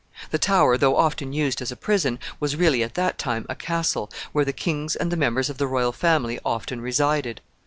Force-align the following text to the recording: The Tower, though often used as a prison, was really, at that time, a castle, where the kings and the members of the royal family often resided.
The 0.31 0.39
Tower, 0.39 0.79
though 0.79 0.97
often 0.97 1.31
used 1.31 1.61
as 1.61 1.71
a 1.71 1.75
prison, 1.75 2.17
was 2.39 2.55
really, 2.55 2.81
at 2.81 2.95
that 2.95 3.19
time, 3.19 3.45
a 3.47 3.53
castle, 3.53 4.09
where 4.31 4.43
the 4.45 4.51
kings 4.51 4.95
and 4.95 5.11
the 5.11 5.15
members 5.15 5.47
of 5.47 5.59
the 5.59 5.67
royal 5.67 5.91
family 5.91 6.39
often 6.43 6.81
resided. 6.81 7.39